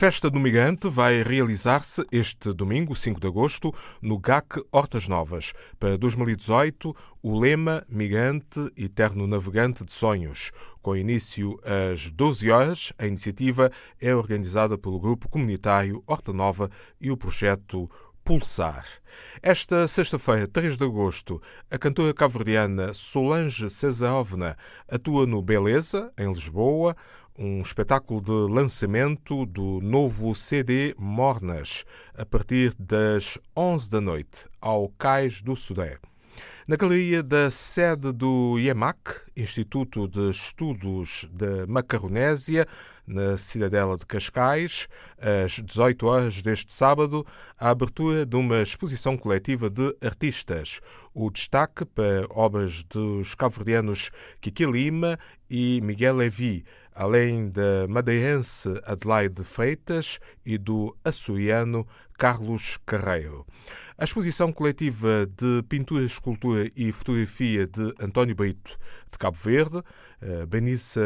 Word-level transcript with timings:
Festa 0.00 0.30
do 0.30 0.40
Migrante 0.40 0.88
vai 0.88 1.22
realizar-se 1.22 2.02
este 2.10 2.54
domingo, 2.54 2.96
5 2.96 3.20
de 3.20 3.26
agosto, 3.26 3.70
no 4.00 4.18
GAC 4.18 4.64
Hortas 4.72 5.06
Novas. 5.06 5.52
Para 5.78 5.98
2018, 5.98 6.96
o 7.22 7.38
lema 7.38 7.84
Migrante 7.86 8.72
Eterno 8.74 9.26
Navegante 9.26 9.84
de 9.84 9.92
Sonhos. 9.92 10.52
Com 10.80 10.96
início 10.96 11.60
às 11.92 12.10
12 12.10 12.50
horas, 12.50 12.94
a 12.98 13.06
iniciativa 13.06 13.70
é 14.00 14.14
organizada 14.14 14.78
pelo 14.78 14.98
Grupo 14.98 15.28
Comunitário 15.28 16.02
Horta 16.06 16.32
Nova 16.32 16.70
e 16.98 17.10
o 17.10 17.16
projeto 17.18 17.86
Pulsar. 18.24 18.86
Esta 19.42 19.86
sexta-feira, 19.86 20.48
3 20.48 20.78
de 20.78 20.84
agosto, 20.84 21.42
a 21.70 21.76
cantora 21.76 22.14
cabo-verdiana 22.14 22.94
Solange 22.94 23.68
Cesarovna 23.68 24.56
atua 24.88 25.26
no 25.26 25.42
Beleza, 25.42 26.12
em 26.16 26.32
Lisboa, 26.32 26.96
um 27.40 27.62
espetáculo 27.62 28.20
de 28.20 28.52
lançamento 28.52 29.46
do 29.46 29.80
novo 29.80 30.34
CD 30.34 30.94
Mornas, 30.98 31.86
a 32.14 32.26
partir 32.26 32.74
das 32.78 33.38
11 33.56 33.90
da 33.90 33.98
noite, 33.98 34.46
ao 34.60 34.90
Cais 34.90 35.40
do 35.40 35.56
Sudé. 35.56 35.98
Na 36.68 36.76
galeria 36.76 37.22
da 37.22 37.50
sede 37.50 38.12
do 38.12 38.58
IEMAC, 38.58 39.22
Instituto 39.34 40.06
de 40.06 40.30
Estudos 40.30 41.26
da 41.32 41.66
Macaronésia, 41.66 42.66
na 43.06 43.38
cidadela 43.38 43.96
de 43.96 44.04
Cascais, 44.04 44.86
às 45.18 45.52
18 45.52 46.06
horas 46.06 46.42
deste 46.42 46.74
sábado, 46.74 47.26
a 47.58 47.70
abertura 47.70 48.26
de 48.26 48.36
uma 48.36 48.60
exposição 48.60 49.16
coletiva 49.16 49.70
de 49.70 49.96
artistas. 50.02 50.80
O 51.14 51.30
destaque 51.30 51.86
para 51.86 52.26
obras 52.30 52.84
dos 52.84 53.34
cabo-verdianos 53.34 54.10
Kiki 54.42 54.66
Lima 54.66 55.18
e 55.48 55.80
Miguel 55.82 56.16
Levi, 56.16 56.64
além 57.00 57.48
da 57.48 57.88
madeirense 57.88 58.68
Adelaide 58.84 59.42
Freitas 59.42 60.18
e 60.44 60.58
do 60.58 60.94
açoriano 61.02 61.86
Carlos 62.18 62.78
Carreiro. 62.84 63.46
A 63.96 64.04
exposição 64.04 64.52
coletiva 64.52 65.26
de 65.26 65.62
pintura, 65.66 66.04
escultura 66.04 66.70
e 66.76 66.92
fotografia 66.92 67.66
de 67.66 67.94
António 67.98 68.34
Brito, 68.34 68.76
de 69.10 69.16
Cabo 69.16 69.38
Verde, 69.42 69.82
eh, 70.20 70.44
Benissa 70.44 71.00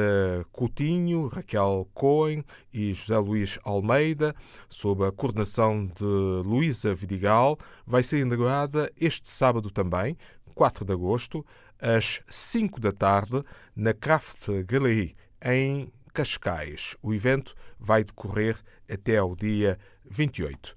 Coutinho, 0.50 1.28
Raquel 1.28 1.88
Cohen 1.94 2.44
e 2.72 2.92
José 2.92 3.16
Luís 3.16 3.60
Almeida, 3.64 4.34
sob 4.68 5.04
a 5.04 5.12
coordenação 5.12 5.86
de 5.86 6.04
Luísa 6.44 6.92
Vidigal, 6.92 7.56
vai 7.86 8.02
ser 8.02 8.18
inaugurada 8.18 8.90
este 9.00 9.30
sábado 9.30 9.70
também, 9.70 10.18
4 10.56 10.84
de 10.84 10.92
agosto, 10.92 11.46
às 11.80 12.20
5 12.28 12.80
da 12.80 12.90
tarde, 12.90 13.44
na 13.76 13.94
Craft 13.94 14.48
Gallery, 14.66 15.14
em 15.44 15.92
Cascais. 16.12 16.96
O 17.02 17.12
evento 17.12 17.54
vai 17.78 18.02
decorrer 18.02 18.56
até 18.90 19.18
ao 19.18 19.36
dia 19.36 19.78
28. 20.08 20.74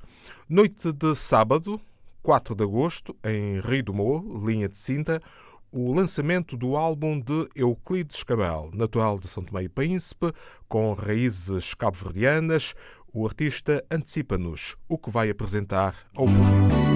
Noite 0.49 0.91
de 0.91 1.15
sábado, 1.15 1.79
4 2.21 2.55
de 2.55 2.63
agosto, 2.63 3.15
em 3.23 3.59
Rio 3.61 3.83
do 3.83 3.93
Morro, 3.93 4.45
linha 4.45 4.67
de 4.67 4.77
Cinta, 4.77 5.21
o 5.71 5.93
lançamento 5.93 6.57
do 6.57 6.75
álbum 6.75 7.19
de 7.19 7.47
Euclides 7.55 8.23
Cabral, 8.23 8.69
natural 8.73 9.19
de 9.19 9.27
São 9.27 9.43
Tomé 9.43 9.63
e 9.63 9.69
Príncipe, 9.69 10.31
com 10.67 10.93
raízes 10.93 11.73
cabo-verdianas. 11.73 12.73
O 13.13 13.25
artista 13.25 13.83
antecipa-nos 13.89 14.75
o 14.88 14.97
que 14.97 15.09
vai 15.09 15.29
apresentar 15.29 15.95
ao 16.15 16.25
público. 16.25 16.86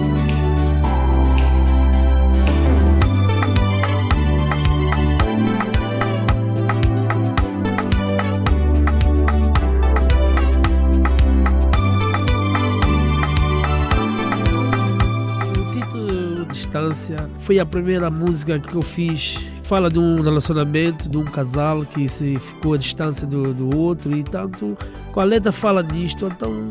Distância. 16.72 17.30
Foi 17.40 17.58
a 17.58 17.66
primeira 17.66 18.10
música 18.10 18.58
que 18.58 18.74
eu 18.74 18.82
fiz. 18.82 19.38
Fala 19.64 19.90
de 19.90 19.98
um 19.98 20.20
relacionamento, 20.20 21.08
de 21.08 21.16
um 21.16 21.24
casal 21.24 21.84
que 21.84 22.08
se 22.08 22.38
ficou 22.38 22.74
à 22.74 22.78
distância 22.78 23.26
do, 23.26 23.54
do 23.54 23.76
outro 23.76 24.16
e 24.16 24.22
tanto. 24.22 24.76
Com 25.12 25.20
a 25.20 25.24
letra 25.24 25.52
fala 25.52 25.82
disto, 25.82 26.26
então 26.26 26.68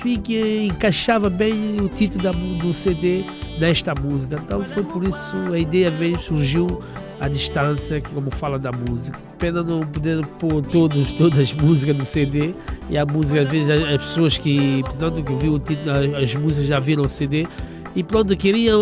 fique 0.00 0.66
encaixava 0.66 1.28
bem 1.28 1.80
o 1.80 1.88
título 1.88 2.24
da, 2.24 2.32
do 2.32 2.72
CD 2.72 3.24
nesta 3.58 3.94
música. 3.94 4.36
Então 4.42 4.64
foi 4.64 4.84
por 4.84 5.04
isso 5.04 5.36
a 5.52 5.58
ideia 5.58 5.90
veio, 5.90 6.18
surgiu 6.20 6.80
a 7.20 7.28
distância, 7.28 8.00
que 8.00 8.10
como 8.10 8.30
fala 8.30 8.58
da 8.58 8.70
música. 8.72 9.18
Pena 9.38 9.62
não 9.62 9.80
poder 9.80 10.24
pôr 10.38 10.62
todos, 10.62 11.12
todas 11.12 11.38
as 11.38 11.52
músicas 11.52 11.96
do 11.96 12.04
CD 12.04 12.54
e 12.90 12.98
a 12.98 13.04
música, 13.04 13.42
às 13.42 13.48
vezes, 13.48 13.70
as 13.70 13.98
pessoas 13.98 14.38
que, 14.38 14.82
tanto 14.98 15.22
que 15.22 15.34
viu 15.34 15.54
o 15.54 15.58
título, 15.58 16.16
as 16.16 16.34
músicas 16.34 16.68
já 16.68 16.80
viram 16.80 17.04
o 17.04 17.08
CD 17.08 17.46
e 17.94 18.02
pronto, 18.02 18.36
queria, 18.36 18.72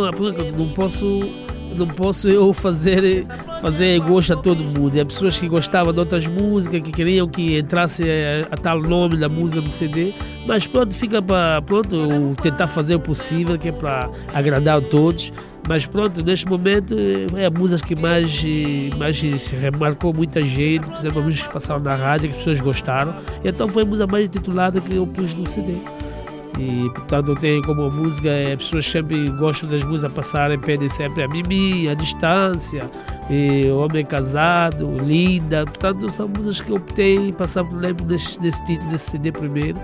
não 0.56 0.68
posso, 0.70 1.20
não 1.76 1.86
posso 1.86 2.28
eu 2.28 2.52
fazer, 2.52 3.26
fazer 3.60 3.98
gosto 4.00 4.32
a 4.32 4.36
todo 4.36 4.64
mundo. 4.64 4.96
E 4.96 5.00
as 5.00 5.06
pessoas 5.06 5.38
que 5.38 5.48
gostavam 5.48 5.92
de 5.92 6.00
outras 6.00 6.26
músicas, 6.26 6.80
que 6.80 6.92
queriam 6.92 7.28
que 7.28 7.58
entrasse 7.58 8.04
a, 8.04 8.54
a 8.54 8.56
tal 8.56 8.80
nome 8.80 9.16
da 9.16 9.28
música 9.28 9.60
do 9.60 9.70
CD, 9.70 10.14
mas 10.46 10.66
pronto, 10.66 10.94
fica 10.94 11.20
para 11.20 11.60
pronto, 11.62 12.34
tentar 12.42 12.66
fazer 12.66 12.94
o 12.94 13.00
possível, 13.00 13.58
que 13.58 13.68
é 13.68 13.72
para 13.72 14.10
agradar 14.32 14.78
a 14.78 14.80
todos. 14.80 15.32
Mas 15.68 15.86
pronto, 15.86 16.24
neste 16.24 16.46
momento 16.46 16.96
é 17.36 17.46
a 17.46 17.50
música 17.50 17.86
que 17.86 17.94
mais, 17.94 18.42
mais 18.98 19.16
se 19.18 19.54
remarcou 19.54 20.12
muita 20.12 20.42
gente, 20.42 20.86
fizemos 20.90 21.22
músicas 21.22 21.46
que 21.46 21.52
passaram 21.52 21.80
na 21.80 21.94
rádio, 21.94 22.28
que 22.30 22.34
as 22.34 22.38
pessoas 22.38 22.60
gostaram. 22.60 23.14
Então 23.44 23.68
foi 23.68 23.84
a 23.84 23.86
música 23.86 24.06
mais 24.10 24.28
titulada 24.28 24.80
que 24.80 24.96
eu 24.96 25.06
pus 25.06 25.34
no 25.34 25.46
CD. 25.46 25.76
E 26.58 26.90
portanto 26.90 27.34
tem 27.34 27.62
como 27.62 27.90
música, 27.90 28.28
as 28.30 28.56
pessoas 28.56 28.86
sempre 28.86 29.30
gostam 29.30 29.68
das 29.68 29.82
músicas 29.82 30.12
passarem, 30.12 30.58
pedem 30.58 30.88
sempre 30.88 31.22
a 31.22 31.28
Mimi, 31.28 31.88
a 31.88 31.94
distância, 31.94 32.90
e 33.30 33.70
Homem 33.70 34.04
Casado, 34.04 34.94
Linda. 35.02 35.64
Portanto, 35.64 36.10
são 36.10 36.28
músicas 36.28 36.60
que 36.60 36.70
eu 36.70 36.76
optei 36.76 37.32
passar 37.32 37.64
por 37.64 37.80
lembro 37.80 38.04
desse, 38.04 38.38
título, 38.38 38.90
desse 38.90 39.10
CD 39.10 39.32
primeiro. 39.32 39.78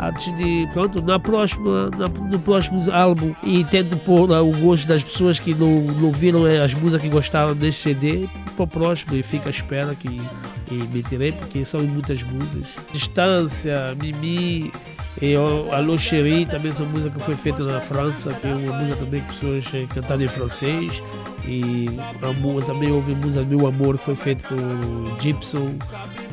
Antes 0.00 0.34
de, 0.34 0.66
pronto, 0.72 1.02
na 1.02 1.18
próxima, 1.18 1.90
na, 1.90 2.08
no 2.08 2.38
próximo 2.38 2.82
álbum 2.92 3.34
e 3.42 3.64
tento 3.64 3.96
pôr 3.98 4.30
o 4.30 4.52
gosto 4.58 4.88
das 4.88 5.04
pessoas 5.04 5.38
que 5.38 5.54
não, 5.54 5.82
não 5.82 6.10
viram 6.10 6.44
as 6.46 6.74
músicas 6.74 7.02
que 7.02 7.08
gostavam 7.08 7.54
desse 7.54 7.80
CD 7.80 8.28
para 8.56 8.64
o 8.64 8.66
próximo 8.66 9.14
e 9.14 9.22
fica 9.22 9.48
à 9.48 9.50
espera 9.50 9.94
que 9.94 10.20
e 10.70 10.74
me 10.74 11.02
tirei 11.02 11.32
porque 11.32 11.64
são 11.64 11.80
muitas 11.80 12.22
músicas. 12.22 12.76
Distância, 12.92 13.96
Mimi, 14.00 14.72
e 15.22 15.34
Alô 15.72 15.96
Chéri 15.96 16.44
também 16.44 16.72
são 16.72 16.86
música 16.86 17.16
que 17.18 17.24
foi 17.24 17.34
feita 17.34 17.62
na 17.64 17.80
França, 17.80 18.30
que 18.32 18.46
é 18.48 18.54
uma 18.54 18.76
música 18.78 18.96
também 18.96 19.20
que 19.20 19.32
pessoas 19.32 19.64
eh, 19.72 19.86
cantaram 19.94 20.22
em 20.22 20.28
francês. 20.28 21.02
E 21.46 21.86
amor, 22.22 22.64
também 22.64 22.90
houve 22.90 23.14
música 23.14 23.44
Meu 23.44 23.66
Amor 23.66 23.98
que 23.98 24.04
foi 24.04 24.16
feita 24.16 24.48
com 24.48 25.18
Gibson 25.18 25.74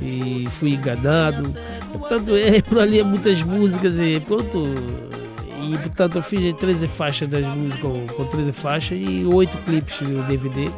e 0.01 0.47
Fui 0.49 0.73
Enganado. 0.73 1.43
Portanto, 1.91 2.35
é, 2.35 2.61
por 2.61 2.79
ali 2.79 2.99
é 2.99 3.03
muitas 3.03 3.43
músicas 3.43 3.99
e 3.99 4.19
pronto. 4.21 4.63
E 5.63 5.77
portanto 5.77 6.15
eu 6.15 6.23
fiz 6.23 6.53
13 6.55 6.87
faixas 6.87 7.27
das 7.27 7.45
músicas 7.45 8.11
com 8.15 8.25
13 8.25 8.51
faixas 8.51 8.97
e 8.99 9.23
8 9.25 9.57
clipes 9.59 10.01
no 10.01 10.23
DVD 10.23 10.71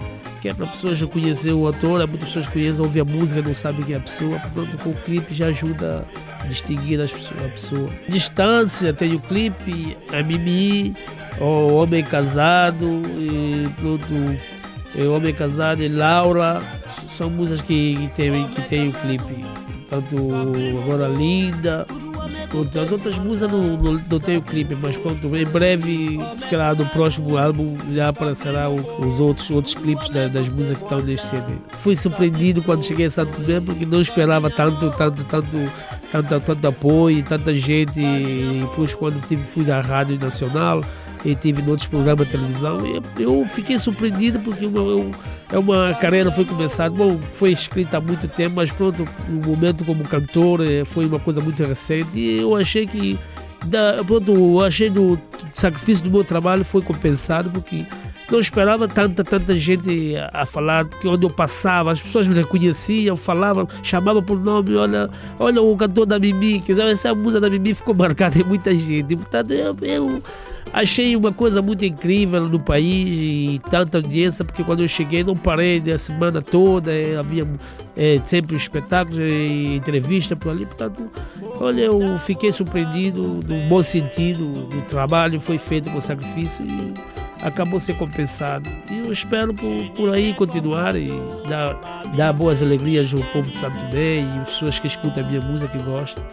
que 0.44 0.50
é 0.50 0.54
para 0.54 0.68
pessoas 0.68 0.98
já 0.98 1.08
conhecer 1.08 1.54
o 1.54 1.66
autor, 1.66 2.06
muitas 2.06 2.28
pessoas 2.28 2.48
conhecem, 2.48 2.84
ouvem 2.84 3.02
a 3.02 3.06
música, 3.06 3.42
não 3.42 3.56
sabem 3.56 3.82
quem 3.82 3.96
é 3.96 3.98
a 3.98 4.02
pessoa, 4.02 4.38
portanto 4.40 4.78
com 4.84 4.90
o 4.90 4.94
clipe 4.94 5.34
já 5.34 5.46
ajuda 5.46 6.06
a 6.42 6.48
distinguir 6.48 7.00
as 7.00 7.14
pessoas, 7.14 7.46
a 7.46 7.48
pessoa. 7.48 7.90
Distância, 8.10 8.94
tem 8.94 9.14
o 9.14 9.22
clipe, 9.22 9.98
a 10.12 10.22
Mimi, 10.22 10.94
o 11.40 11.76
Homem 11.76 12.04
Casado, 12.04 13.02
e 13.08 13.70
pronto, 13.78 14.14
o 14.96 15.16
Homem 15.16 15.34
Casado 15.34 15.82
e 15.82 15.88
Laura, 15.88 16.60
são 17.10 17.30
músicas 17.30 17.62
que, 17.62 17.96
que, 17.96 18.08
tem, 18.10 18.48
que 18.50 18.62
tem 18.64 18.90
o 18.90 18.92
clipe. 18.92 19.46
Tanto 19.90 20.18
agora 20.84 21.08
Linda, 21.08 21.88
Pronto, 22.54 22.80
as 22.80 22.92
outras 22.92 23.18
músicas 23.18 23.52
não, 23.52 23.78
não, 23.78 23.94
não 23.94 24.20
tem 24.20 24.38
o 24.38 24.42
clipe, 24.44 24.78
mas 24.80 24.96
pronto, 24.96 25.36
em 25.36 25.44
breve, 25.44 26.20
se 26.38 26.46
calhar 26.46 26.76
no 26.76 26.86
próximo 26.86 27.36
álbum 27.36 27.76
já 27.92 28.10
aparecerá 28.10 28.70
o, 28.70 28.76
os 28.76 29.20
outros, 29.20 29.50
outros 29.50 29.74
clipes 29.74 30.12
da, 30.12 30.28
das 30.28 30.48
músicas 30.50 30.78
que 30.78 30.84
estão 30.84 31.00
neste 31.00 31.28
CD. 31.30 31.54
Fui 31.80 31.96
surpreendido 31.96 32.62
quando 32.62 32.86
cheguei 32.86 33.08
a 33.08 33.10
Santo 33.10 33.42
Tomé 33.42 33.60
porque 33.60 33.88
não 33.88 34.00
esperava 34.00 34.52
tanto, 34.52 34.92
tanto, 34.92 35.24
tanto, 35.24 35.58
tanto, 36.12 36.40
tanto 36.42 36.68
apoio, 36.68 37.24
tanta 37.24 37.52
gente. 37.56 38.00
E 38.00 38.60
depois 38.62 38.94
quando 38.94 39.20
tive, 39.28 39.42
fui 39.42 39.72
à 39.72 39.82
Rádio 39.82 40.20
Nacional 40.20 40.84
e 41.26 41.36
tive 41.36 41.62
em 41.62 41.70
outros 41.70 41.88
programas 41.88 42.26
de 42.26 42.32
televisão. 42.32 42.78
eu 43.18 43.46
fiquei 43.46 43.80
surpreendido 43.80 44.40
porque 44.40 44.66
eu, 44.66 45.12
é 45.52 45.58
uma 45.58 45.94
carreira 45.96 46.32
foi 46.32 46.46
começada, 46.46 46.94
bom, 46.94 47.20
foi 47.34 47.52
escrita 47.52 47.98
há 47.98 48.02
muito 48.02 48.28
tempo, 48.28 48.56
mas 48.58 48.72
pronto, 48.72 49.06
o 49.30 49.48
momento 49.48 49.86
como 49.86 50.04
cantor 50.04 50.62
eh, 50.62 50.84
foi 50.84 51.06
uma 51.06 51.20
coisa 51.20 51.42
muito 51.42 51.64
recente 51.64 52.10
e 52.14 52.42
eu 52.42 52.56
achei 52.56 52.86
que 52.86 53.20
da, 53.66 54.04
pronto, 54.06 54.34
eu 54.34 54.62
achei 54.62 54.90
do 54.90 55.18
sacrifício 55.54 56.04
do 56.04 56.12
meu 56.12 56.24
trabalho 56.24 56.66
foi 56.66 56.82
compensado 56.82 57.50
porque 57.50 57.86
não 58.32 58.40
esperava 58.40 58.88
tanta, 58.88 59.24
tanta 59.24 59.56
gente 59.56 60.16
a, 60.34 60.46
falar, 60.46 60.86
porque 60.86 61.08
onde 61.08 61.26
eu 61.26 61.30
passava, 61.30 61.92
as 61.92 62.02
pessoas 62.02 62.28
me 62.28 62.34
reconheciam, 62.34 63.16
falavam, 63.16 63.68
chamavam 63.84 64.22
por 64.22 64.40
nome, 64.40 64.76
olha, 64.76 65.10
olha 65.40 65.62
o 65.62 65.76
cantor 65.78 66.06
da 66.06 66.18
Mimi, 66.18 66.60
que 66.60 66.72
essa 66.72 67.14
música 67.14 67.40
da 67.40 67.50
Mimi 67.50 67.74
ficou 67.74 67.94
marcada 67.96 68.40
em 68.40 68.44
muita 68.44 68.76
gente. 68.76 69.16
Portanto, 69.16 69.52
eu, 69.52 69.74
eu 69.82 70.20
achei 70.74 71.16
uma 71.16 71.32
coisa 71.32 71.62
muito 71.62 71.86
incrível 71.86 72.42
no 72.48 72.60
país 72.60 73.08
e 73.10 73.62
tanta 73.70 74.00
audiência, 74.00 74.44
porque 74.44 74.64
quando 74.64 74.82
eu 74.82 74.88
cheguei 74.88 75.24
não 75.24 75.36
parei 75.36 75.80
a 75.92 75.98
semana 76.00 76.42
toda, 76.42 76.92
eh, 76.92 77.16
havia 77.16 77.48
é, 77.96 78.20
sempre 78.26 78.56
espetáculos 78.56 79.20
e 79.20 79.76
entrevistas 79.76 80.38
por 80.38 80.52
ali, 80.52 80.66
portanto, 80.66 81.10
olha, 81.60 81.82
eu 81.82 82.18
fiquei 82.18 82.52
surpreendido 82.52 83.22
no 83.48 83.68
bom 83.68 83.84
sentido, 83.84 84.44
o 84.44 84.82
trabalho 84.82 85.40
foi 85.40 85.60
feito 85.60 85.92
com 85.92 86.02
sacrifício 86.02 86.66
e 86.66 86.94
acabou 87.44 87.80
ser 87.80 87.96
compensado. 87.98 88.68
E 88.90 89.00
eu 89.00 89.12
espero 89.12 89.54
por, 89.54 89.90
por 89.92 90.14
aí 90.14 90.34
continuar 90.34 90.96
e 90.96 91.10
dar, 91.48 91.74
dar 92.16 92.34
boas 92.34 92.64
alegrias 92.64 93.14
ao 93.14 93.22
povo 93.32 93.50
de 93.52 93.58
Santo 93.58 93.78
Tomé 93.78 94.20
e 94.20 94.40
as 94.40 94.50
pessoas 94.50 94.80
que 94.80 94.88
escutam 94.88 95.24
a 95.24 95.28
minha 95.28 95.42
música, 95.42 95.78
que 95.78 95.84
gostam. 95.84 96.24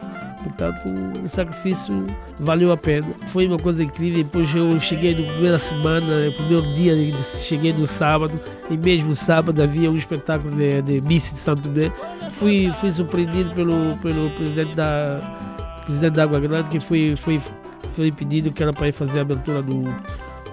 Portanto, 0.42 0.82
o 1.22 1.28
sacrifício 1.28 2.06
valeu 2.38 2.72
a 2.72 2.76
pena. 2.76 3.06
Foi 3.28 3.46
uma 3.46 3.58
coisa 3.58 3.84
incrível. 3.84 4.24
Depois 4.24 4.54
eu 4.54 4.80
cheguei 4.80 5.14
na 5.14 5.32
primeira 5.32 5.58
semana, 5.58 6.26
no 6.26 6.32
primeiro 6.32 6.74
dia, 6.74 6.96
cheguei 7.22 7.72
no 7.72 7.86
sábado, 7.86 8.32
e 8.70 8.76
mesmo 8.76 9.14
sábado 9.14 9.62
havia 9.62 9.90
um 9.90 9.96
espetáculo 9.96 10.50
de, 10.54 10.80
de 10.82 11.00
Miss 11.02 11.32
de 11.32 11.38
Santo 11.38 11.62
Tomé. 11.62 11.92
Fui, 12.32 12.72
fui 12.72 12.90
surpreendido 12.90 13.50
pelo, 13.50 13.96
pelo 13.98 14.30
presidente 14.30 14.74
da, 14.74 15.20
presidente 15.84 16.14
da 16.14 16.22
Água 16.22 16.40
Grande, 16.40 16.68
que 16.68 16.80
foi, 16.80 17.14
foi, 17.16 17.40
foi 17.94 18.10
pedido 18.10 18.50
que 18.50 18.62
era 18.62 18.72
para 18.72 18.88
ir 18.88 18.92
fazer 18.92 19.18
a 19.18 19.22
abertura 19.22 19.60
do, 19.60 19.84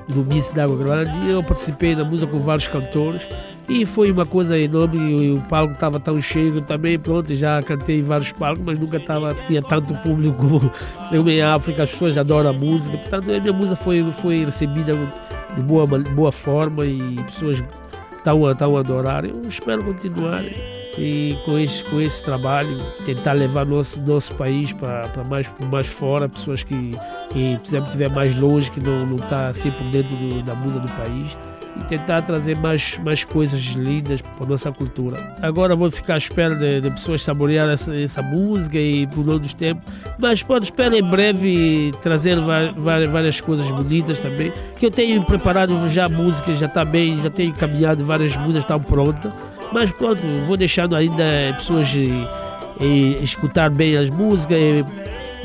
do 0.08 0.24
Miss 0.26 0.52
da 0.52 0.64
Água 0.64 0.78
Grande. 0.78 1.12
E 1.26 1.32
eu 1.32 1.44
participei 1.44 1.96
da 1.96 2.04
música 2.04 2.32
com 2.32 2.38
vários 2.40 2.68
cantores. 2.68 3.28
E 3.70 3.86
foi 3.86 4.12
uma 4.12 4.26
coisa 4.26 4.58
enorme, 4.58 5.32
o 5.32 5.42
palco 5.42 5.74
estava 5.74 6.00
tão 6.00 6.22
cheio 6.22 6.62
também, 6.62 6.98
pronto, 6.98 7.36
já 7.36 7.62
cantei 7.62 8.00
em 8.00 8.02
vários 8.02 8.32
palcos, 8.32 8.62
mas 8.62 8.80
nunca 8.80 8.98
tava, 8.98 9.36
tinha 9.46 9.62
tanto 9.62 9.94
público 9.96 10.38
como 10.38 10.72
em 11.30 11.42
África, 11.42 11.84
as 11.84 11.92
pessoas 11.92 12.18
adoram 12.18 12.52
a 12.52 12.54
música, 12.54 12.98
portanto 12.98 13.30
a 13.30 13.40
minha 13.42 13.52
música 13.52 13.76
foi, 13.76 14.10
foi 14.10 14.46
recebida 14.46 14.94
de 15.58 15.64
boa, 15.64 15.86
boa 15.86 16.32
forma 16.32 16.86
e 16.86 17.16
pessoas 17.26 17.62
estão 18.16 18.46
a 18.46 18.80
adorar. 18.80 19.26
Eu 19.26 19.42
espero 19.50 19.84
continuar 19.84 20.44
e 20.98 21.38
com 21.46 21.58
esse, 21.58 21.84
com 21.86 22.02
esse 22.02 22.24
trabalho 22.24 22.78
tentar 23.06 23.34
levar 23.34 23.66
nosso, 23.66 24.02
nosso 24.02 24.34
país 24.36 24.74
para 24.74 25.12
mais, 25.30 25.54
mais 25.72 25.88
fora, 25.88 26.28
pessoas 26.28 26.64
que, 26.64 26.92
que 27.30 27.58
por 27.58 27.66
exemplo, 27.66 27.86
estiver 27.86 28.10
mais 28.10 28.38
longe, 28.38 28.72
que 28.72 28.80
não 28.80 29.16
está 29.16 29.48
assim 29.48 29.72
por 29.72 29.86
dentro 29.88 30.16
do, 30.16 30.42
da 30.42 30.56
música 30.56 30.80
do 30.80 30.92
país 30.94 31.38
e 31.80 31.86
tentar 31.86 32.22
trazer 32.24 32.58
mais, 32.58 32.98
mais 33.04 33.24
coisas 33.24 33.62
lindas 33.62 34.22
para 34.22 34.46
a 34.46 34.50
nossa 34.50 34.72
cultura. 34.72 35.36
Agora 35.42 35.76
vou 35.76 35.92
ficar 35.92 36.16
à 36.16 36.18
espera 36.18 36.56
de, 36.56 36.82
de 36.82 36.90
pessoas 36.92 37.22
saborear 37.22 37.70
essa, 37.70 37.96
essa, 37.96 38.22
música 38.22 38.78
e 38.78 39.06
por 39.08 39.26
longos 39.26 39.54
tempos, 39.54 39.94
mas 40.18 40.42
pode 40.42 40.66
esperar 40.66 40.94
em 40.94 41.04
breve 41.04 41.94
trazer 42.02 42.40
várias, 42.40 43.10
várias 43.10 43.42
coisas 43.42 43.70
bonitas 43.70 44.18
também, 44.20 44.52
que 44.78 44.86
eu 44.86 44.92
tenho 44.92 45.24
preparado 45.24 45.88
já 45.90 46.10
música, 46.10 46.56
já 46.56 46.66
está 46.66 46.84
bem, 46.84 47.20
já 47.20 47.30
tenho 47.30 47.50
encaminhado 47.50 48.04
várias 48.04 48.36
músicas, 48.36 48.64
estão 48.64 48.80
prontas, 48.80 49.32
mas 49.72 49.92
pronto, 49.92 50.22
vou 50.46 50.58
deixando 50.58 50.96
ainda 50.96 51.24
pessoas 51.56 51.94
e, 51.94 53.24
escutar 53.24 53.70
bem 53.70 53.98
as 53.98 54.10
músicas, 54.10 54.58
e, 54.58 54.86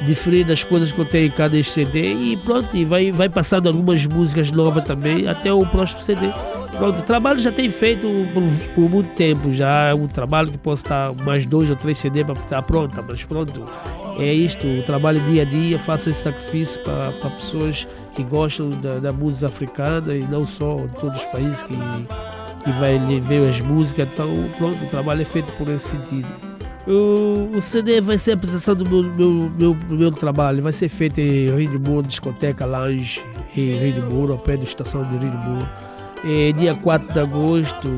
diferir 0.05 0.45
das 0.45 0.65
coisas 0.65 0.91
que 0.91 0.99
eu 0.99 1.05
tenho 1.05 1.27
em 1.27 1.31
cada 1.31 1.63
CD 1.63 2.13
e 2.13 2.37
pronto, 2.37 2.77
e 2.77 2.85
vai, 2.85 3.13
vai 3.13 3.29
passando 3.29 3.69
algumas 3.69 4.05
músicas 4.07 4.51
novas 4.51 4.85
também 4.85 5.29
até 5.29 5.53
o 5.53 5.65
próximo 5.67 6.01
CD. 6.01 6.29
Pronto, 6.77 6.99
o 6.99 7.03
trabalho 7.03 7.39
já 7.39 7.53
tem 7.53 7.71
feito 7.71 8.09
por, 8.33 8.43
por 8.75 8.91
muito 8.91 9.15
tempo, 9.15 9.53
já. 9.53 9.91
É 9.91 9.95
um 9.95 10.09
trabalho 10.09 10.51
que 10.51 10.59
posso 10.59 10.83
estar 10.83 11.15
mais 11.25 11.47
dois 11.47 11.71
ou 11.71 11.77
três 11.77 11.99
CD 11.99 12.25
para 12.25 12.35
estar 12.35 12.63
pronta, 12.63 13.03
mas 13.03 13.23
pronto, 13.25 13.65
é 14.19 14.33
isto, 14.33 14.67
o 14.67 14.83
trabalho 14.83 15.21
dia 15.31 15.43
a 15.43 15.45
dia, 15.45 15.79
faço 15.79 16.11
esse 16.11 16.23
sacrifício 16.23 16.81
para, 16.83 17.13
para 17.13 17.31
pessoas 17.31 17.87
que 18.15 18.23
gostam 18.25 18.71
da, 18.71 18.93
da, 18.99 19.13
música 19.13 19.47
africana 19.47 20.15
e 20.15 20.23
não 20.25 20.47
só 20.47 20.77
de 20.77 20.95
todos 20.95 21.19
os 21.19 21.25
países 21.27 21.63
que, 21.63 21.75
que 22.63 22.73
vai 22.73 22.99
ver 23.21 23.49
as 23.49 23.61
músicas, 23.61 24.09
então 24.13 24.33
pronto, 24.57 24.85
o 24.85 24.89
trabalho 24.89 25.23
é 25.23 25.25
feito 25.25 25.53
por 25.55 25.69
esse 25.69 25.89
sentido. 25.91 26.29
O, 26.87 27.57
o 27.57 27.61
CD 27.61 28.01
vai 28.01 28.19
ser 28.19 28.33
a 28.33 28.35
apresentação 28.35 28.75
do 28.75 28.89
meu, 28.89 29.03
meu, 29.15 29.51
meu, 29.57 29.77
meu 29.91 30.13
trabalho. 30.13 30.63
Vai 30.63 30.73
ser 30.73 30.89
feito 30.89 31.21
em 31.21 31.55
Rio 31.55 31.71
de 31.71 31.79
Moura, 31.79 32.07
discoteca 32.07 32.67
Lounge, 32.67 33.23
em 33.57 33.79
Rio 33.79 33.93
de 33.93 34.01
Moura, 34.01 34.33
ao 34.33 34.39
pé 34.39 34.57
da 34.57 34.65
estação 34.65 35.03
de 35.03 35.11
Rio 35.11 35.31
de 35.31 35.49
Moura. 35.49 35.71
É, 36.25 36.53
dia 36.53 36.75
4 36.75 37.13
de 37.13 37.21
agosto, 37.21 37.89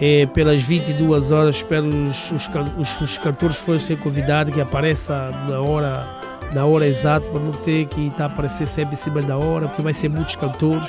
é, 0.00 0.26
pelas 0.26 0.62
22 0.62 1.32
horas, 1.32 1.56
espero 1.56 1.86
os, 1.86 2.30
os, 2.30 2.48
os, 2.78 3.00
os 3.00 3.18
cantores 3.18 3.56
ser 3.82 3.98
convidados, 3.98 4.52
que 4.52 4.60
apareça 4.60 5.28
na 5.48 5.60
hora, 5.60 6.06
na 6.52 6.64
hora 6.64 6.86
exata, 6.86 7.28
para 7.28 7.40
não 7.40 7.52
ter 7.52 7.86
que 7.86 8.06
estar 8.08 8.28
tá 8.28 8.48
sempre 8.48 8.94
em 8.94 8.96
cima 8.96 9.20
da 9.22 9.36
hora, 9.36 9.66
porque 9.66 9.82
vai 9.82 9.94
ser 9.94 10.08
muitos 10.08 10.36
cantores. 10.36 10.88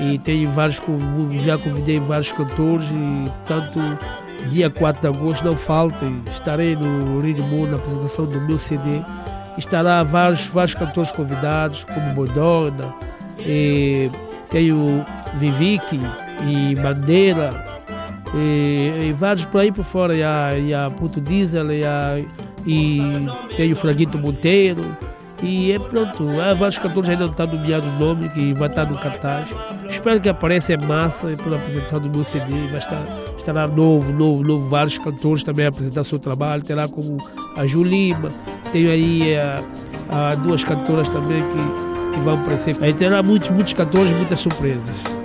E 0.00 0.18
tenho 0.18 0.50
vários, 0.52 0.80
já 1.44 1.58
convidei 1.58 1.98
vários 1.98 2.30
cantores 2.30 2.86
e, 2.90 3.30
portanto, 3.30 3.80
dia 4.48 4.70
4 4.70 5.00
de 5.00 5.08
agosto, 5.08 5.44
não 5.44 5.56
faltem, 5.56 6.22
estarei 6.30 6.76
no 6.76 7.18
Rio 7.18 7.66
na 7.66 7.76
apresentação 7.76 8.26
do 8.26 8.40
meu 8.42 8.58
CD. 8.58 9.00
Estará 9.56 10.02
vários, 10.04 10.46
vários 10.46 10.74
cantores 10.74 11.10
convidados, 11.10 11.84
como 11.84 12.14
Bodona, 12.14 12.94
e 13.40 14.08
tenho 14.50 15.04
Vivique 15.34 15.98
e 16.46 16.76
Bandeira, 16.76 17.50
e, 18.34 19.08
e, 19.08 19.12
vários 19.12 19.46
por 19.46 19.60
aí 19.60 19.72
por 19.72 19.84
fora, 19.84 20.14
e 20.14 20.22
a, 20.22 20.56
e 20.56 20.72
a 20.72 20.88
Puto 20.88 21.20
Diesel, 21.20 21.72
e, 21.72 21.84
a, 21.84 22.18
e 22.64 23.00
tenho 23.56 23.74
Franguito 23.74 24.16
Monteiro, 24.16 24.96
e 25.42 25.72
é 25.72 25.78
pronto, 25.78 26.28
há 26.40 26.52
vários 26.54 26.78
cantores 26.78 27.08
ainda 27.08 27.24
não 27.24 27.30
estão 27.30 27.46
nomeados 27.46 27.88
o 27.88 27.92
nome, 27.92 28.28
que 28.28 28.52
vai 28.54 28.68
estar 28.68 28.84
no 28.86 28.98
cartaz. 28.98 29.48
Espero 29.88 30.20
que 30.20 30.28
apareça 30.28 30.72
em 30.72 30.86
massa 30.86 31.28
pela 31.42 31.56
apresentação 31.56 32.00
do 32.00 32.10
meu 32.10 32.24
CD. 32.24 32.66
Vai 32.68 32.78
estar, 32.78 33.04
estará 33.36 33.68
novo, 33.68 34.12
novo, 34.12 34.42
novo. 34.42 34.68
Vários 34.68 34.98
cantores 34.98 35.42
também 35.44 35.66
a 35.66 35.68
apresentar 35.68 36.02
seu 36.04 36.18
trabalho. 36.18 36.62
Terá 36.62 36.88
como 36.88 37.18
a 37.56 37.66
Julima, 37.66 38.30
tenho 38.72 38.90
aí 38.90 39.36
a, 39.36 39.62
a 40.10 40.34
duas 40.34 40.64
cantoras 40.64 41.08
também 41.08 41.42
que, 41.42 42.14
que 42.14 42.20
vão 42.20 42.34
aparecer. 42.40 42.76
Aí 42.80 42.92
terá 42.92 43.22
muitos, 43.22 43.50
muitos 43.50 43.72
cantores, 43.74 44.12
muitas 44.12 44.40
surpresas. 44.40 45.17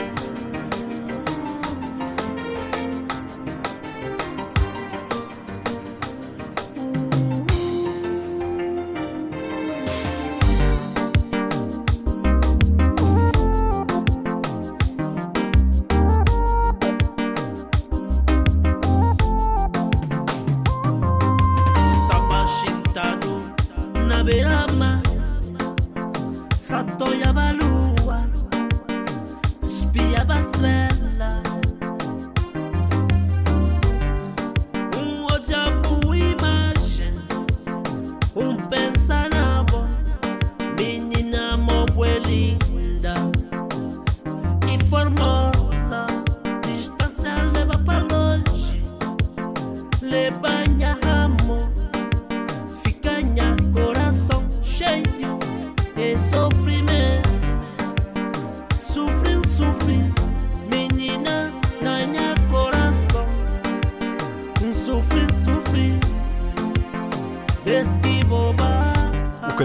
saberá 24.23 24.72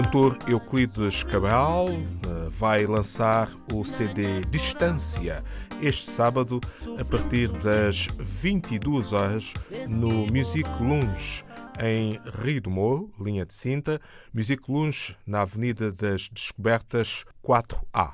cantor 0.01 0.37
Euclides 0.47 1.23
Cabral 1.23 1.89
eh, 1.89 2.49
vai 2.51 2.85
lançar 2.85 3.51
o 3.73 3.83
CD 3.83 4.45
Distância 4.49 5.43
este 5.81 6.09
sábado 6.09 6.61
a 6.97 7.03
partir 7.03 7.49
das 7.49 8.07
22 8.17 9.11
horas 9.11 9.53
no 9.89 10.25
Music 10.27 10.69
Lounge 10.79 11.43
em 11.81 12.17
Rio 12.41 12.61
do 12.61 12.69
Moro, 12.69 13.13
linha 13.19 13.45
de 13.45 13.53
cinta, 13.53 13.99
Music 14.33 14.63
Lounge 14.71 15.17
na 15.27 15.41
Avenida 15.41 15.91
das 15.91 16.29
Descobertas 16.29 17.25
4A. 17.45 18.13